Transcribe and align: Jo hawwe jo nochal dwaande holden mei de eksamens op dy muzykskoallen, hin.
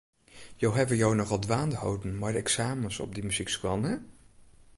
Jo 0.61 0.69
hawwe 0.77 0.95
jo 1.01 1.09
nochal 1.19 1.41
dwaande 1.43 1.77
holden 1.83 2.17
mei 2.21 2.33
de 2.35 2.41
eksamens 2.45 2.95
op 3.05 3.11
dy 3.13 3.21
muzykskoallen, 3.27 3.87
hin. 3.97 4.03